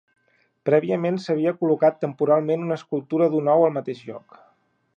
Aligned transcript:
Prèviament 0.69 1.19
s'havia 1.25 1.53
col·locat 1.59 1.99
temporalment 2.05 2.65
una 2.69 2.79
escultura 2.81 3.29
d'un 3.35 3.53
ou 3.57 3.67
al 3.67 3.77
mateix 3.77 4.05
lloc. 4.09 4.41